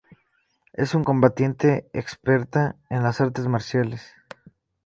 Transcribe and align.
Es 0.73 0.95
una 0.95 1.03
combatiente 1.05 1.87
experta 1.93 2.75
en 2.89 3.03
las 3.03 3.21
artes 3.21 3.47
marciales. 3.47 4.15